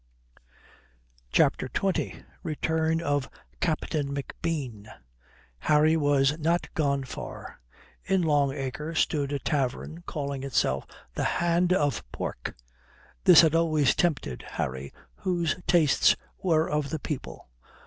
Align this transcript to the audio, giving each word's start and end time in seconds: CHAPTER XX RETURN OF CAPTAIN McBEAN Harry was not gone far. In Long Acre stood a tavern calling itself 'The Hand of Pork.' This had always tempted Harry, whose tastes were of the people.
CHAPTER 1.31 1.69
XX 1.69 2.23
RETURN 2.41 3.01
OF 3.03 3.29
CAPTAIN 3.59 4.11
McBEAN 4.15 4.87
Harry 5.59 5.95
was 5.95 6.39
not 6.39 6.73
gone 6.73 7.03
far. 7.03 7.59
In 8.05 8.23
Long 8.23 8.51
Acre 8.51 8.95
stood 8.95 9.31
a 9.31 9.37
tavern 9.37 10.01
calling 10.07 10.41
itself 10.41 10.87
'The 11.13 11.23
Hand 11.37 11.71
of 11.71 12.03
Pork.' 12.11 12.55
This 13.25 13.41
had 13.41 13.53
always 13.53 13.93
tempted 13.93 14.43
Harry, 14.53 14.91
whose 15.17 15.57
tastes 15.67 16.15
were 16.41 16.67
of 16.67 16.89
the 16.89 16.97
people. 16.97 17.47